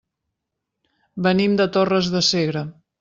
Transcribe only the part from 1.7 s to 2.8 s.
Torres de Segre.